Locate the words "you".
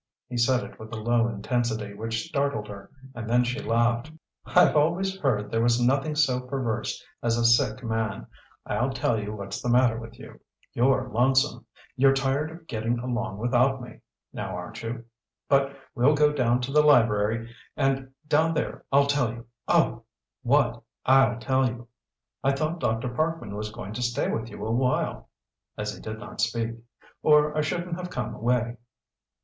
9.21-9.31, 10.17-10.39, 14.81-15.05, 19.31-19.45, 21.69-21.87, 24.49-24.65